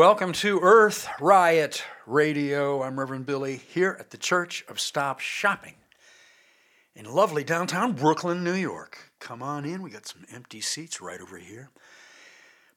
[0.00, 2.82] Welcome to Earth Riot Radio.
[2.82, 5.74] I'm Reverend Billy here at the Church of Stop Shopping
[6.96, 9.12] in lovely downtown Brooklyn, New York.
[9.18, 11.68] Come on in, we got some empty seats right over here.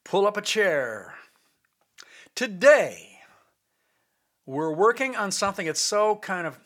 [0.03, 1.13] Pull up a chair.
[2.35, 3.19] Today,
[4.45, 6.59] we're working on something that's so kind of,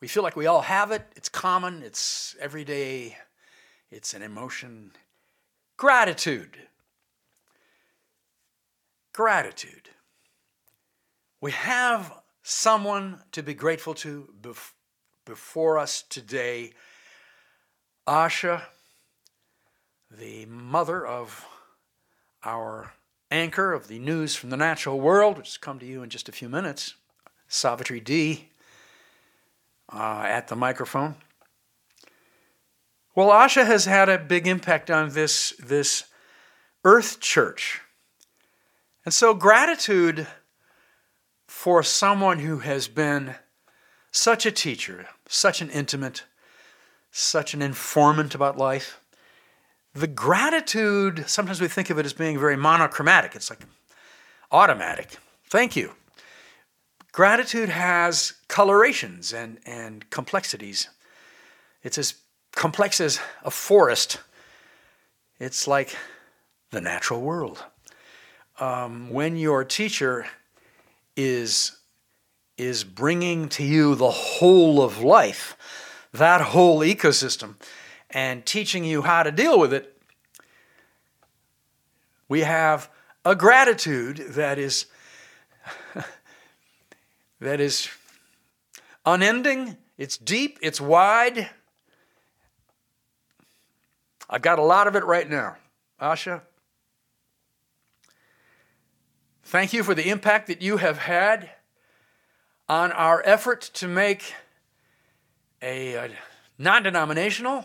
[0.00, 3.18] we feel like we all have it, it's common, it's everyday,
[3.90, 4.92] it's an emotion.
[5.76, 6.56] Gratitude
[9.12, 9.90] gratitude.
[11.40, 14.72] We have someone to be grateful to bef-
[15.24, 16.72] before us today.
[18.06, 18.62] Asha,
[20.10, 21.46] the mother of
[22.44, 22.92] our
[23.30, 26.28] anchor of the news from the natural world, which has come to you in just
[26.28, 26.94] a few minutes,
[27.48, 28.48] Savitri D,
[29.92, 31.14] uh, at the microphone.
[33.14, 36.04] Well, Asha has had a big impact on this, this
[36.84, 37.80] Earth Church
[39.04, 40.26] and so, gratitude
[41.48, 43.34] for someone who has been
[44.10, 46.24] such a teacher, such an intimate,
[47.10, 49.00] such an informant about life.
[49.94, 53.34] The gratitude, sometimes we think of it as being very monochromatic.
[53.34, 53.60] It's like
[54.52, 55.16] automatic.
[55.48, 55.92] Thank you.
[57.12, 60.88] Gratitude has colorations and, and complexities.
[61.82, 62.14] It's as
[62.52, 64.18] complex as a forest.
[65.40, 65.96] It's like
[66.70, 67.64] the natural world
[68.60, 70.26] um, when your teacher
[71.16, 71.76] is
[72.56, 75.56] is bringing to you the whole of life,
[76.12, 77.54] that whole ecosystem,
[78.10, 79.96] and teaching you how to deal with it,
[82.28, 82.90] we have
[83.24, 84.86] a gratitude that is
[87.40, 87.88] that is
[89.06, 91.48] unending, it's deep, it's wide.
[94.28, 95.56] I've got a lot of it right now.
[96.00, 96.42] Asha,
[99.50, 101.50] Thank you for the impact that you have had
[102.68, 104.32] on our effort to make
[105.60, 106.10] a, a
[106.56, 107.64] non denominational,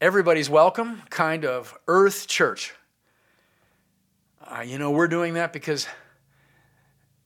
[0.00, 2.74] everybody's welcome kind of earth church.
[4.44, 5.86] Uh, you know, we're doing that because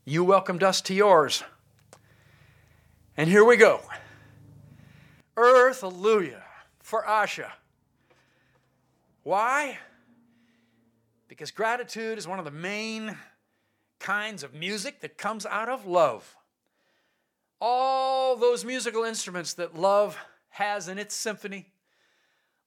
[0.04, 1.42] you welcomed us to yours.
[3.16, 3.80] And here we go.
[5.38, 6.42] Earthalujah,
[6.82, 7.50] for Asha.
[9.22, 9.78] Why?
[11.28, 13.16] Because gratitude is one of the main
[14.04, 16.36] kinds of music that comes out of love.
[17.58, 20.18] All those musical instruments that love
[20.50, 21.72] has in its symphony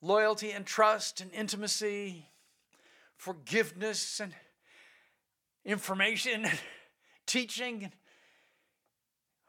[0.01, 2.25] loyalty and trust and intimacy,
[3.17, 4.33] forgiveness and
[5.63, 6.59] information, and
[7.27, 7.91] teaching,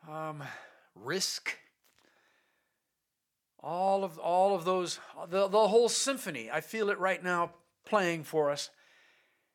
[0.07, 0.43] um,
[0.95, 1.57] risk.
[3.61, 5.01] All of, all of those,
[5.31, 7.53] the, the whole symphony, I feel it right now
[7.87, 8.69] playing for us.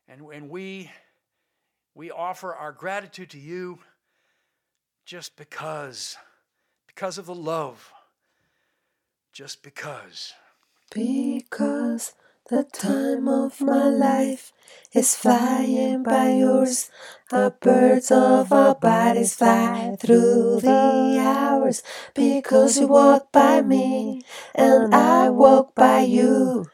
[0.08, 0.90] And, and we
[1.96, 3.80] we offer our gratitude to you
[5.06, 6.18] just because,
[6.88, 7.92] because of the love,
[9.32, 10.34] just because.
[10.94, 12.14] Because
[12.50, 14.52] the time of my life
[14.92, 16.92] is flying by yours.
[17.30, 21.84] The birds of our bodies fly through the hours.
[22.14, 24.24] Because you walk by me
[24.54, 26.68] and I walk by you.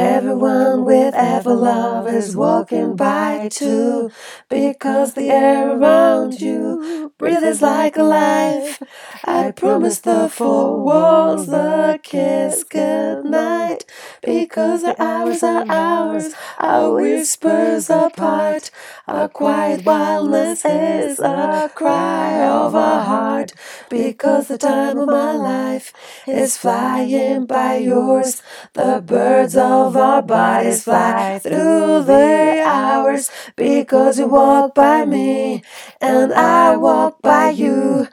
[0.00, 4.10] Everyone with ever love is walking by too,
[4.48, 8.82] because the air around you breathes like a life.
[9.26, 13.84] I promise the four walls the kiss goodnight,
[14.22, 18.70] because the hours are ours, our whispers apart.
[19.06, 23.52] Our quiet wildness is a cry of our heart,
[23.90, 25.92] because the time of my life
[26.26, 28.42] is flying by yours.
[28.72, 35.62] The birds of of our bodies fly through the hours because you walk by me
[36.00, 38.08] and I walk by you.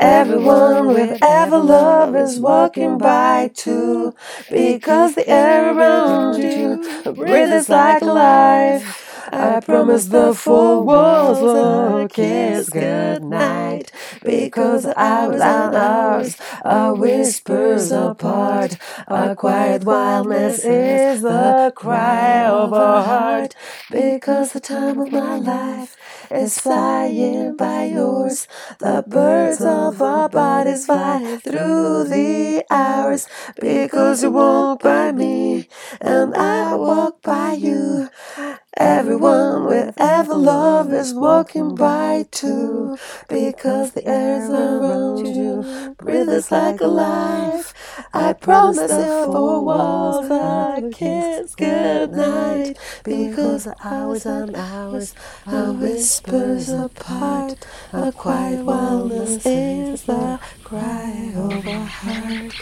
[0.00, 4.14] Everyone with ever love is walking by too
[4.50, 6.80] because the air around you
[7.14, 9.13] breathes like life.
[9.36, 13.90] I promise the four walls a kiss goodnight
[14.22, 18.78] because hours and ours are whispers apart.
[19.08, 23.56] Our quiet wildness is the cry of our heart
[23.90, 25.96] because the time of my life
[26.30, 28.46] is flying by yours.
[28.78, 33.26] The birds of our bodies fly through the hours
[33.60, 35.68] because you walk by me
[36.00, 38.08] and I walk by you.
[38.76, 42.96] Everyone with ever love is walking by too,
[43.28, 47.72] because the air around you breathes like a life.
[48.12, 55.14] I promise the four walls I kiss goodnight because hours and hours
[55.46, 57.64] are whispers apart.
[57.92, 62.54] A quiet wildness is the cry of a heart.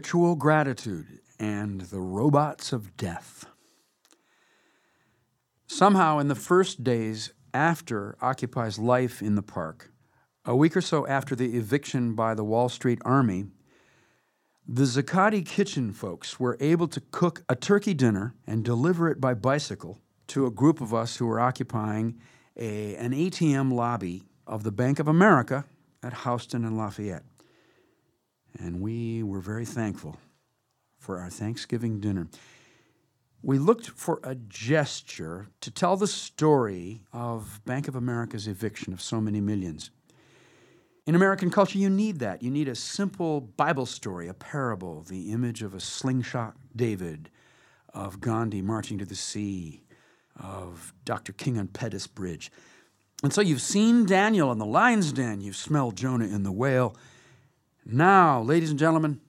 [0.00, 3.44] Ritual Gratitude and the Robots of Death.
[5.66, 9.92] Somehow, in the first days after Occupy's life in the park,
[10.46, 13.48] a week or so after the eviction by the Wall Street Army,
[14.66, 19.34] the Zuccotti kitchen folks were able to cook a turkey dinner and deliver it by
[19.34, 22.18] bicycle to a group of us who were occupying
[22.56, 25.66] a, an ATM lobby of the Bank of America
[26.02, 27.24] at Houston and Lafayette
[28.58, 30.16] and we were very thankful
[30.98, 32.28] for our Thanksgiving dinner.
[33.42, 39.00] We looked for a gesture to tell the story of Bank of America's eviction of
[39.00, 39.90] so many millions.
[41.06, 42.42] In American culture, you need that.
[42.42, 47.30] You need a simple Bible story, a parable, the image of a slingshot David,
[47.94, 49.82] of Gandhi marching to the sea,
[50.38, 51.32] of Dr.
[51.32, 52.52] King on Pettus Bridge.
[53.22, 56.94] And so you've seen Daniel in the lion's den, you've smelled Jonah in the whale,
[57.92, 59.20] now, ladies and gentlemen,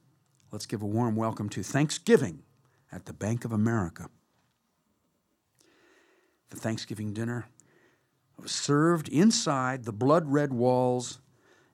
[0.52, 2.44] let's give a warm welcome to Thanksgiving
[2.92, 4.10] at the Bank of America.
[6.50, 7.48] The Thanksgiving dinner
[8.38, 11.20] was served inside the blood red walls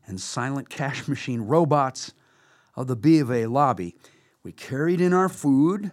[0.06, 2.14] and silent cash machine robots
[2.76, 3.96] of the B of A lobby.
[4.44, 5.92] We carried in our food,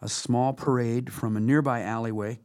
[0.00, 2.38] a small parade from a nearby alleyway,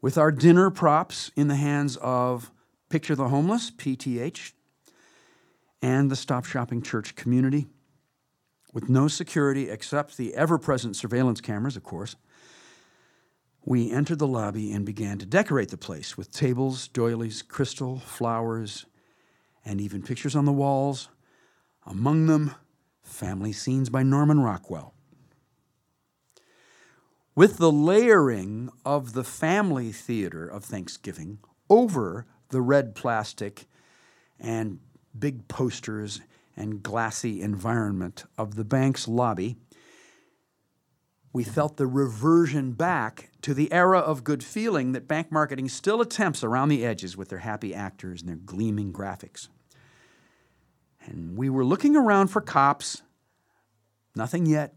[0.00, 2.50] with our dinner props in the hands of
[2.88, 4.52] Picture the Homeless, PTH,
[5.82, 7.66] and the Stop Shopping Church community,
[8.72, 12.16] with no security except the ever present surveillance cameras, of course.
[13.64, 18.84] We entered the lobby and began to decorate the place with tables, doilies, crystal, flowers,
[19.64, 21.08] and even pictures on the walls.
[21.86, 22.54] Among them,
[23.02, 24.94] family scenes by Norman Rockwell.
[27.34, 31.38] With the layering of the family theater of Thanksgiving
[31.68, 33.66] over the red plastic
[34.38, 34.78] and
[35.18, 36.20] big posters
[36.56, 39.56] and glassy environment of the bank's lobby,
[41.32, 46.00] we felt the reversion back to the era of good feeling that bank marketing still
[46.00, 49.48] attempts around the edges with their happy actors and their gleaming graphics.
[51.04, 53.02] And we were looking around for cops.
[54.14, 54.74] Nothing yet.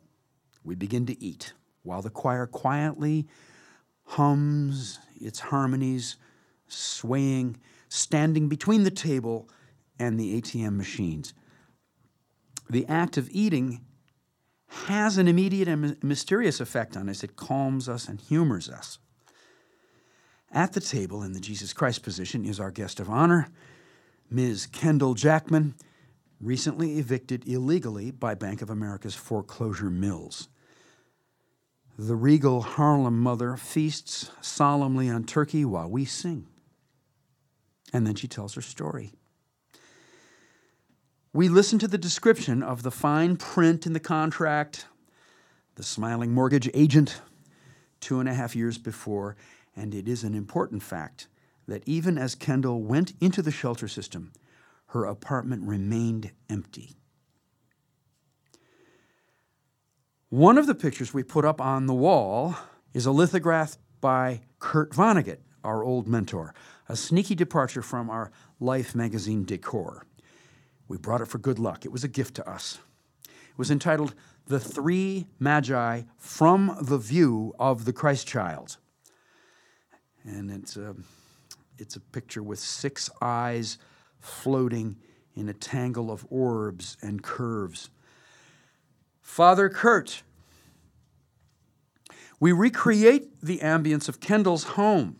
[0.63, 1.53] We begin to eat
[1.83, 3.27] while the choir quietly
[4.03, 6.17] hums its harmonies,
[6.67, 9.47] swaying, standing between the table
[9.99, 11.33] and the ATM machines.
[12.69, 13.81] The act of eating
[14.67, 17.23] has an immediate and mysterious effect on us.
[17.23, 18.99] It calms us and humors us.
[20.51, 23.49] At the table in the Jesus Christ position is our guest of honor,
[24.29, 24.67] Ms.
[24.67, 25.75] Kendall Jackman,
[26.39, 30.49] recently evicted illegally by Bank of America's foreclosure mills.
[31.97, 36.47] The regal Harlem mother feasts solemnly on turkey while we sing.
[37.91, 39.13] And then she tells her story.
[41.37, 44.87] We listen to the description of the fine print in the contract,
[45.75, 47.21] the smiling mortgage agent,
[47.99, 49.35] two and a half years before,
[49.75, 51.27] and it is an important fact
[51.67, 54.31] that even as Kendall went into the shelter system,
[54.87, 56.95] her apartment remained empty.
[60.29, 62.55] One of the pictures we put up on the wall
[62.95, 66.55] is a lithograph by Kurt Vonnegut, our old mentor,
[66.89, 70.06] a sneaky departure from our Life magazine decor.
[70.87, 71.85] We brought it for good luck.
[71.85, 72.79] It was a gift to us.
[73.25, 74.13] It was entitled
[74.47, 78.77] The Three Magi from the View of the Christ Child.
[80.23, 80.95] And it's a,
[81.77, 83.77] it's a picture with six eyes
[84.19, 84.97] floating
[85.35, 87.89] in a tangle of orbs and curves.
[89.21, 90.23] Father Kurt,
[92.39, 95.17] we recreate the ambience of Kendall's home,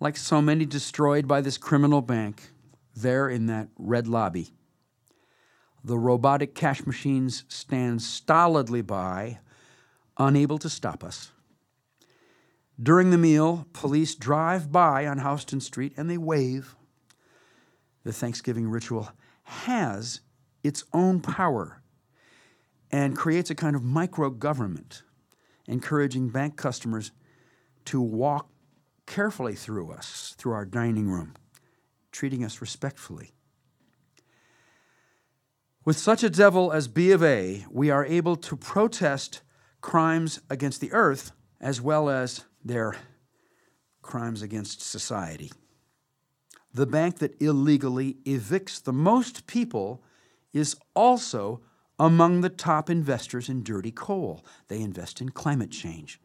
[0.00, 2.51] like so many destroyed by this criminal bank,
[2.94, 4.48] there in that red lobby.
[5.84, 9.40] The robotic cash machines stand stolidly by,
[10.18, 11.32] unable to stop us.
[12.80, 16.76] During the meal, police drive by on Houston Street and they wave
[18.04, 19.10] the Thanksgiving ritual
[19.44, 20.20] has
[20.62, 21.82] its own power
[22.90, 25.02] and creates a kind of micro government,
[25.66, 27.10] encouraging bank customers
[27.86, 28.48] to walk
[29.06, 31.34] carefully through us, through our dining room,
[32.12, 33.32] treating us respectfully.
[35.84, 39.42] With such a devil as B of A, we are able to protest
[39.80, 42.94] crimes against the earth as well as their
[44.00, 45.50] crimes against society
[46.74, 50.02] the bank that illegally evicts the most people
[50.52, 51.60] is also
[51.98, 54.44] among the top investors in dirty coal.
[54.68, 56.20] They invest in climate change.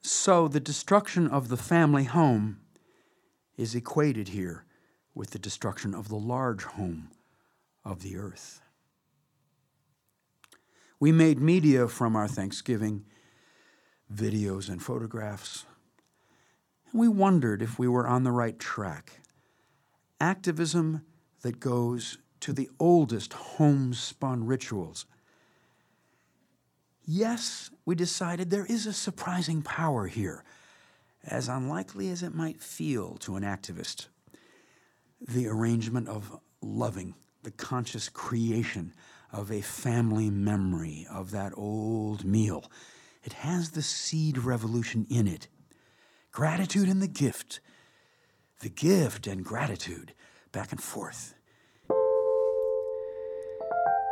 [0.00, 2.60] So the destruction of the family home
[3.58, 4.64] is equated here
[5.14, 7.10] with the destruction of the large home
[7.84, 8.62] of the earth.
[11.00, 13.04] We made media from our Thanksgiving
[14.12, 15.66] videos and photographs.
[16.90, 19.20] And we wondered if we were on the right track.
[20.20, 21.04] Activism
[21.42, 25.06] that goes to the oldest homespun rituals.
[27.04, 30.44] Yes, we decided there is a surprising power here,
[31.30, 34.08] as unlikely as it might feel to an activist.
[35.20, 38.94] The arrangement of loving, the conscious creation
[39.32, 42.70] of a family memory of that old meal.
[43.24, 45.48] It has the seed revolution in it
[46.32, 47.60] gratitude and the gift,
[48.60, 50.14] the gift and gratitude,
[50.52, 51.34] back and forth.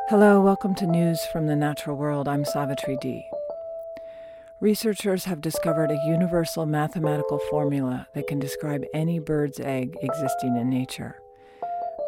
[0.08, 2.28] Hello, welcome to News from the Natural World.
[2.28, 3.24] I'm Savitri D.
[4.58, 10.70] Researchers have discovered a universal mathematical formula that can describe any bird's egg existing in
[10.70, 11.20] nature.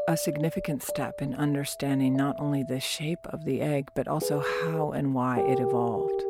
[0.09, 4.93] A significant step in understanding not only the shape of the egg, but also how
[4.93, 6.23] and why it evolved.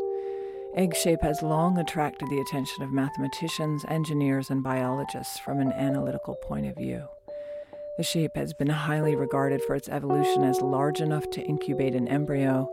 [0.74, 6.34] Egg shape has long attracted the attention of mathematicians, engineers, and biologists from an analytical
[6.34, 7.06] point of view.
[7.96, 12.08] The shape has been highly regarded for its evolution as large enough to incubate an
[12.08, 12.68] embryo,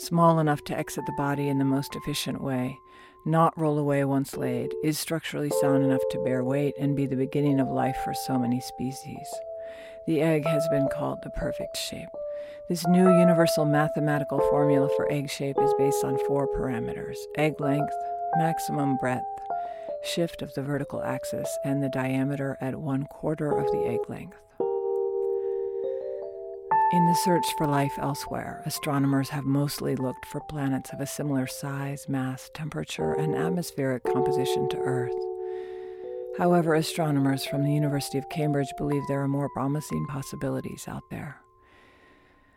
[0.00, 2.78] small enough to exit the body in the most efficient way,
[3.26, 7.16] not roll away once laid, is structurally sound enough to bear weight and be the
[7.16, 9.28] beginning of life for so many species.
[10.06, 12.08] The egg has been called the perfect shape.
[12.68, 17.92] This new universal mathematical formula for egg shape is based on four parameters egg length,
[18.38, 19.24] maximum breadth,
[20.02, 24.36] shift of the vertical axis, and the diameter at one quarter of the egg length.
[26.92, 31.46] In the search for life elsewhere, astronomers have mostly looked for planets of a similar
[31.46, 35.14] size, mass, temperature, and atmospheric composition to Earth.
[36.36, 41.36] However, astronomers from the University of Cambridge believe there are more promising possibilities out there.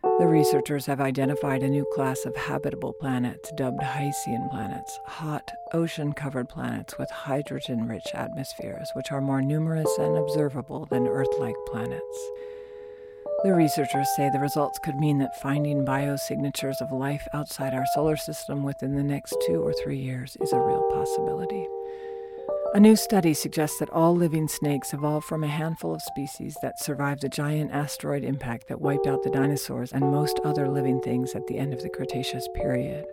[0.02, 6.12] The researchers have identified a new class of habitable planets dubbed Hycean planets, hot, ocean
[6.12, 11.56] covered planets with hydrogen rich atmospheres, which are more numerous and observable than Earth like
[11.68, 12.32] planets.
[13.44, 18.16] The researchers say the results could mean that finding biosignatures of life outside our solar
[18.16, 21.68] system within the next two or three years is a real possibility.
[22.74, 26.80] A new study suggests that all living snakes evolved from a handful of species that
[26.80, 31.36] survived the giant asteroid impact that wiped out the dinosaurs and most other living things
[31.36, 33.06] at the end of the Cretaceous period.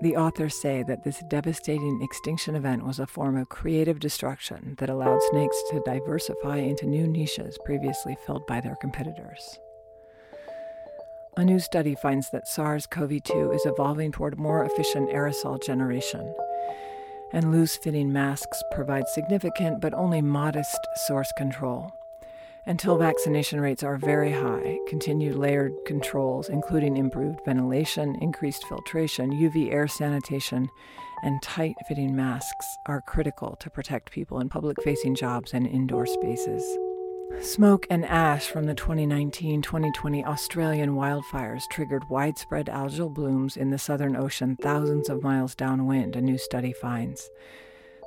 [0.00, 4.88] The authors say that this devastating extinction event was a form of creative destruction that
[4.88, 9.58] allowed snakes to diversify into new niches previously filled by their competitors.
[11.36, 16.32] A new study finds that SARS CoV 2 is evolving toward more efficient aerosol generation
[17.32, 21.92] and loose fitting masks provide significant but only modest source control.
[22.68, 29.72] Until vaccination rates are very high, continued layered controls, including improved ventilation, increased filtration, UV
[29.72, 30.68] air sanitation,
[31.22, 36.04] and tight fitting masks, are critical to protect people in public facing jobs and indoor
[36.04, 36.62] spaces.
[37.40, 43.78] Smoke and ash from the 2019 2020 Australian wildfires triggered widespread algal blooms in the
[43.78, 47.30] Southern Ocean thousands of miles downwind, a new study finds.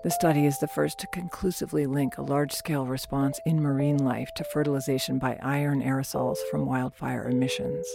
[0.03, 4.34] The study is the first to conclusively link a large scale response in marine life
[4.36, 7.86] to fertilization by iron aerosols from wildfire emissions.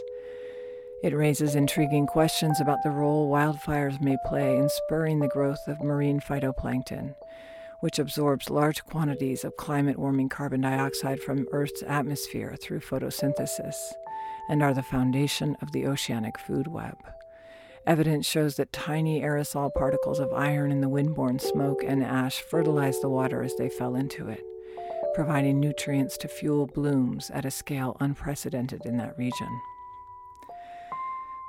[1.02, 5.82] It raises intriguing questions about the role wildfires may play in spurring the growth of
[5.82, 7.14] marine phytoplankton
[7.80, 13.76] which absorbs large quantities of climate warming carbon dioxide from Earth's atmosphere through photosynthesis,
[14.48, 16.96] and are the foundation of the oceanic food web.
[17.86, 23.00] Evidence shows that tiny aerosol particles of iron in the windborne smoke and ash fertilized
[23.00, 24.44] the water as they fell into it,
[25.14, 29.60] providing nutrients to fuel blooms at a scale unprecedented in that region.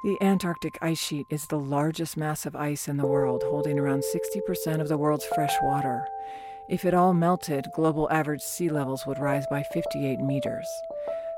[0.04, 4.04] The Antarctic ice sheet is the largest mass of ice in the world, holding around
[4.04, 6.06] 60% of the world's fresh water.
[6.70, 10.68] If it all melted, global average sea levels would rise by 58 meters.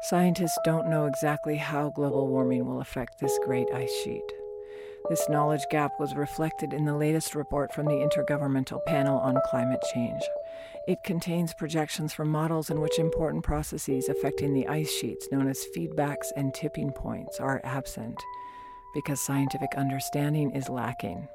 [0.09, 4.23] Scientists don't know exactly how global warming will affect this great ice sheet.
[5.07, 9.83] This knowledge gap was reflected in the latest report from the Intergovernmental Panel on Climate
[9.93, 10.21] Change.
[10.87, 15.65] It contains projections from models in which important processes affecting the ice sheets, known as
[15.75, 18.21] feedbacks and tipping points, are absent
[18.93, 21.27] because scientific understanding is lacking.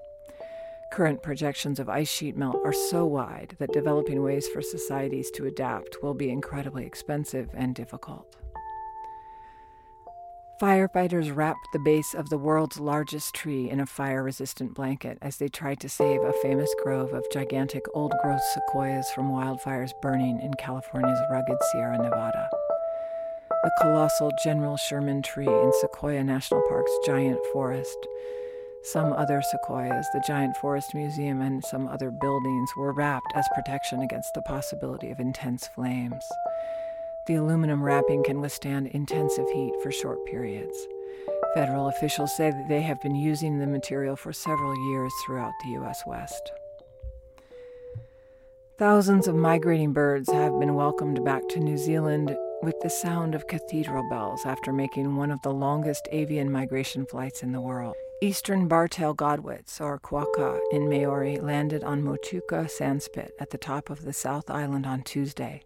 [0.93, 5.47] Current projections of ice sheet melt are so wide that developing ways for societies to
[5.47, 8.37] adapt will be incredibly expensive and difficult.
[10.65, 15.37] Firefighters wrapped the base of the world's largest tree in a fire resistant blanket as
[15.37, 20.41] they tried to save a famous grove of gigantic old growth sequoias from wildfires burning
[20.41, 22.49] in California's rugged Sierra Nevada
[23.65, 27.97] the colossal General Sherman tree in Sequoia National Park's giant forest.
[28.83, 34.01] Some other sequoias, the Giant Forest Museum, and some other buildings were wrapped as protection
[34.01, 36.23] against the possibility of intense flames.
[37.27, 40.77] The aluminum wrapping can withstand intensive heat for short periods.
[41.55, 45.71] Federal officials say that they have been using the material for several years throughout the
[45.71, 46.03] U.S.
[46.07, 46.53] West.
[48.77, 53.47] Thousands of migrating birds have been welcomed back to New Zealand with the sound of
[53.47, 57.95] cathedral bells after making one of the longest avian migration flights in the world.
[58.21, 64.03] Eastern bar-tailed godwits, or kuaka in Maori, landed on Motueka Sandspit at the top of
[64.03, 65.63] the South Island on Tuesday,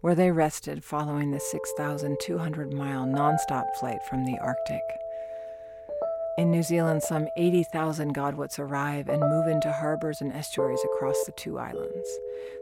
[0.00, 4.82] where they rested following the 6,200 mile nonstop flight from the Arctic.
[6.38, 11.32] In New Zealand, some 80,000 godwits arrive and move into harbors and estuaries across the
[11.32, 12.08] two islands.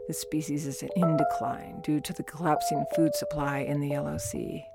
[0.07, 4.67] The species is in decline due to the collapsing food supply in the Yellow Sea.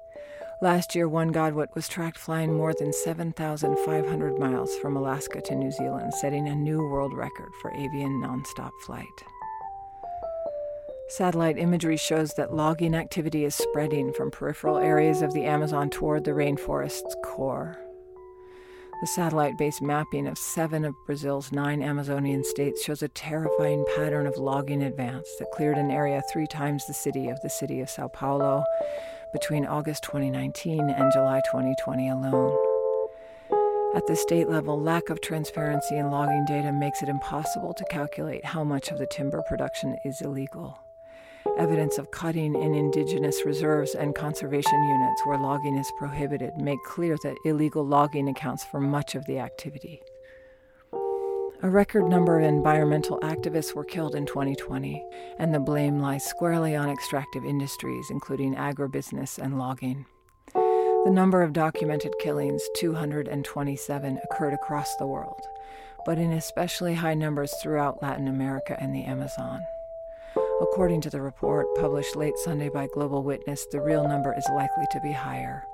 [0.63, 5.71] Last year, one godwit was tracked flying more than 7,500 miles from Alaska to New
[5.73, 9.34] Zealand, setting a new world record for avian nonstop flight.
[11.09, 16.25] Satellite imagery shows that logging activity is spreading from peripheral areas of the Amazon toward
[16.25, 17.79] the rainforest's core.
[19.03, 24.27] The satellite based mapping of seven of Brazil's nine Amazonian states shows a terrifying pattern
[24.27, 27.91] of logging advance that cleared an area three times the city of the city of
[27.91, 28.65] Sao Paulo
[29.35, 32.57] between August 2019 and July 2020 alone.
[33.95, 38.45] At the state level, lack of transparency in logging data makes it impossible to calculate
[38.45, 40.84] how much of the timber production is illegal
[41.59, 47.17] evidence of cutting in indigenous reserves and conservation units where logging is prohibited make clear
[47.23, 50.01] that illegal logging accounts for much of the activity.
[51.63, 55.03] A record number of environmental activists were killed in 2020,
[55.39, 60.05] and the blame lies squarely on extractive industries, including agribusiness and logging.
[60.53, 65.41] The number of documented killings, 227, occurred across the world,
[66.05, 69.61] but in especially high numbers throughout Latin America and the Amazon.
[70.61, 74.85] According to the report published late Sunday by Global Witness, the real number is likely
[74.93, 75.65] to be higher.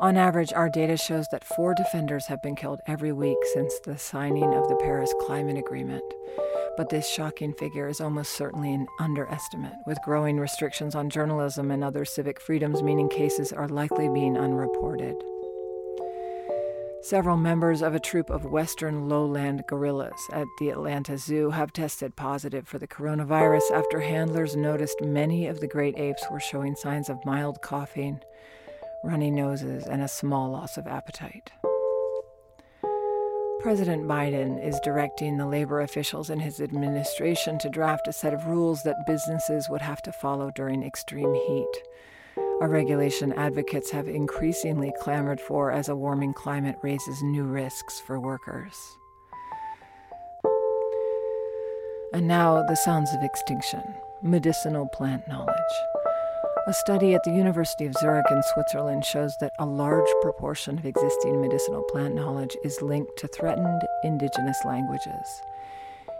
[0.00, 3.98] On average, our data shows that four defenders have been killed every week since the
[3.98, 6.02] signing of the Paris Climate Agreement.
[6.76, 11.84] But this shocking figure is almost certainly an underestimate, with growing restrictions on journalism and
[11.84, 15.22] other civic freedoms meaning cases are likely being unreported.
[17.02, 22.14] Several members of a troop of western lowland gorillas at the Atlanta Zoo have tested
[22.14, 27.08] positive for the coronavirus after handlers noticed many of the great apes were showing signs
[27.08, 28.20] of mild coughing,
[29.02, 31.50] runny noses, and a small loss of appetite.
[33.62, 38.46] President Biden is directing the labor officials in his administration to draft a set of
[38.46, 41.82] rules that businesses would have to follow during extreme heat
[42.60, 48.20] a regulation advocates have increasingly clamored for as a warming climate raises new risks for
[48.20, 48.98] workers.
[52.12, 53.82] And now, the sounds of extinction
[54.22, 55.56] medicinal plant knowledge.
[56.68, 60.86] A study at the University of Zurich in Switzerland shows that a large proportion of
[60.86, 65.42] existing medicinal plant knowledge is linked to threatened indigenous languages.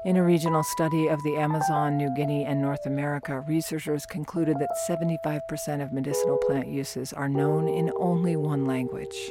[0.05, 4.77] In a regional study of the Amazon, New Guinea, and North America, researchers concluded that
[4.89, 9.31] 75% of medicinal plant uses are known in only one language.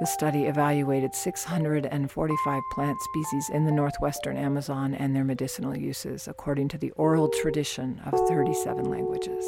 [0.00, 6.66] The study evaluated 645 plant species in the northwestern Amazon and their medicinal uses, according
[6.70, 9.44] to the oral tradition of 37 languages.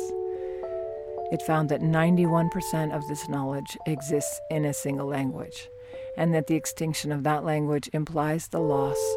[1.33, 5.68] It found that 91% of this knowledge exists in a single language,
[6.16, 9.16] and that the extinction of that language implies the loss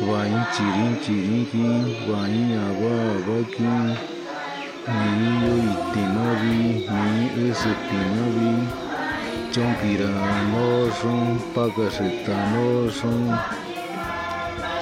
[0.00, 1.66] Guaín chirín chiriqui,
[2.06, 3.70] guaín agua abaqui,
[4.90, 6.58] niño itinabi,
[6.90, 8.52] ni ese tinabi,
[9.52, 13.22] chonquiranoson, pacacetanoson,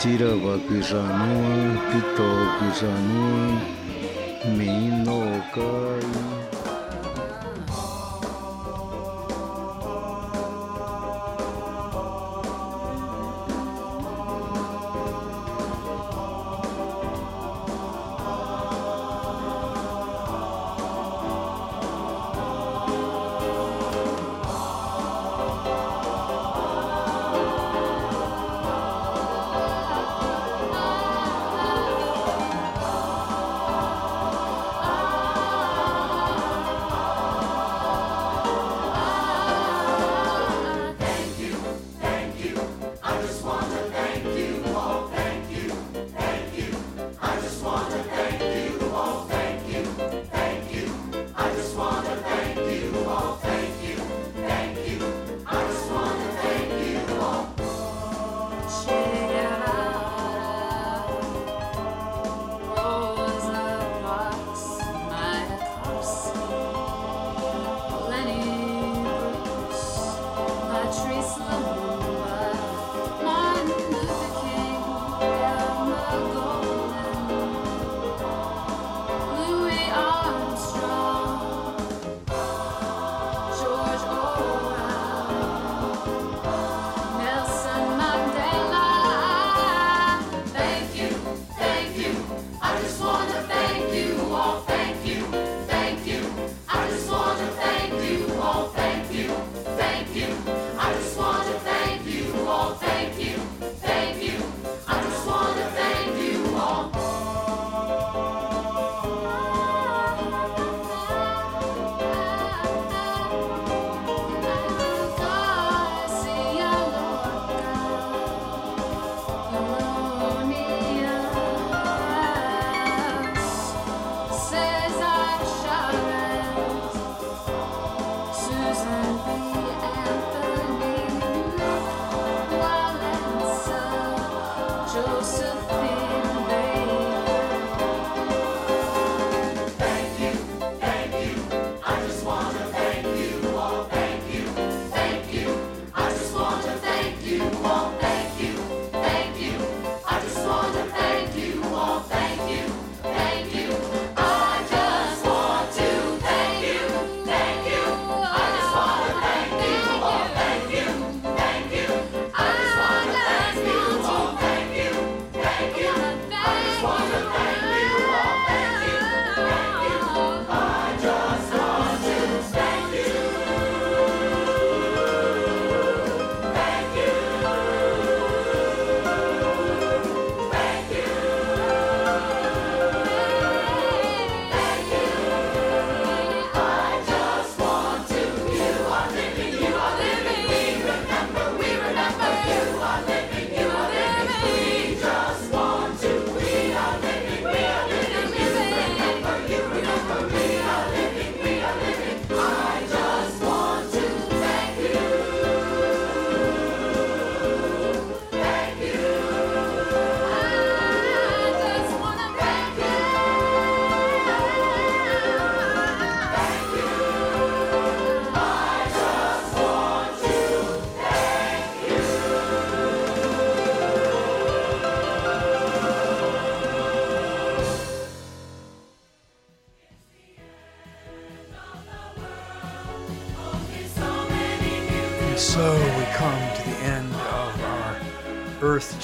[0.01, 1.53] chirabaquisanoa,
[1.88, 3.44] pitoquisanoa,
[4.57, 4.72] mi
[5.05, 5.20] no
[5.53, 6.62] cae.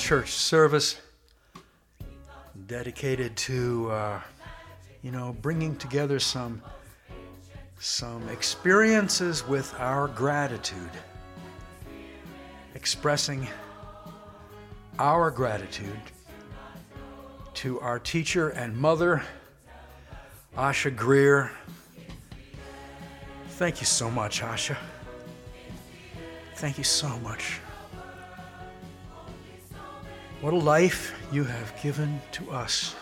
[0.09, 0.99] Church service
[2.67, 4.21] dedicated to, uh,
[5.03, 6.63] you know, bringing together some
[7.79, 10.91] some experiences with our gratitude,
[12.75, 13.47] expressing
[14.99, 16.01] our gratitude
[17.53, 19.23] to our teacher and mother,
[20.57, 21.51] Asha Greer.
[23.59, 24.79] Thank you so much, Asha.
[26.55, 27.61] Thank you so much.
[30.41, 32.95] What a life you have given to us.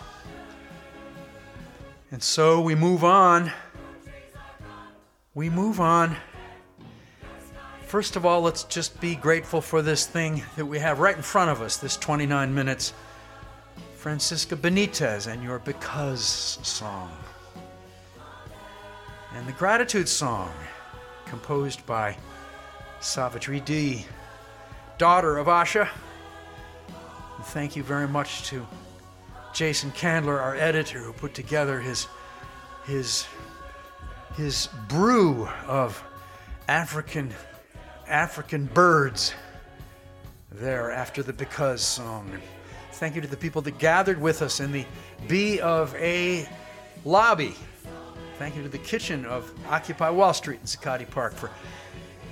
[2.11, 3.53] And so we move on.
[5.35, 6.17] We move on.
[7.83, 11.23] First of all, let's just be grateful for this thing that we have right in
[11.23, 12.95] front of us, this 29 minutes.
[13.97, 17.11] Francisca Benitez and your Because song.
[19.35, 20.53] And the Gratitude song,
[21.27, 22.17] composed by
[23.01, 24.07] Savitri D,
[24.97, 25.87] daughter of Asha.
[27.37, 28.67] And thank you very much to
[29.53, 32.09] Jason Candler, our editor, who put together his,
[32.87, 33.27] his,
[34.37, 36.03] his brew of
[36.69, 37.33] African,
[38.09, 39.35] African birds
[40.51, 42.31] there after the Because song.
[42.33, 42.43] And
[42.93, 44.85] thank you to the people that gathered with us in the
[45.29, 46.49] B of A
[47.05, 47.55] lobby.
[48.39, 51.51] Thank you to the kitchen of Occupy Wall Street in Zuccotti Park for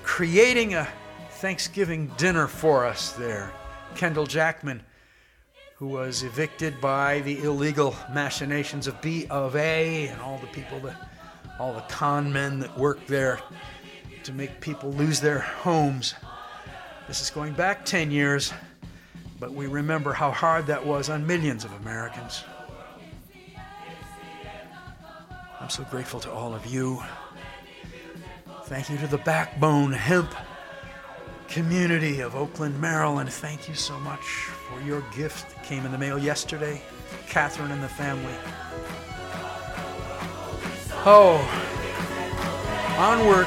[0.02, 0.86] creating a
[1.30, 3.50] Thanksgiving dinner for us there.
[3.94, 4.82] Kendall Jackman
[5.84, 10.80] who was evicted by the illegal machinations of B of A and all the people
[10.80, 10.96] that,
[11.60, 13.38] all the con men that work there
[14.22, 16.14] to make people lose their homes.
[17.06, 18.50] This is going back 10 years,
[19.38, 22.44] but we remember how hard that was on millions of Americans.
[25.60, 27.02] I'm so grateful to all of you.
[28.64, 30.34] Thank you to the Backbone Hemp
[31.48, 33.32] community of Oakland, Maryland.
[33.32, 36.80] Thank you so much for your gift that came in the mail yesterday.
[37.28, 38.34] Catherine and the family.
[41.06, 41.36] Oh,
[42.98, 43.46] onward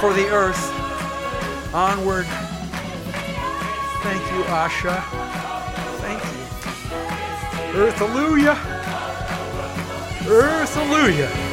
[0.00, 0.70] for the earth.
[1.74, 2.26] Onward.
[4.02, 5.02] Thank you, Asha.
[6.00, 6.42] Thank you.
[7.80, 8.56] Earthalujah.
[10.28, 11.51] Earth, hallelujah.